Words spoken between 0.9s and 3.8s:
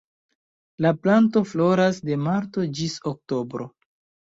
planto floras de marto ĝis oktobro.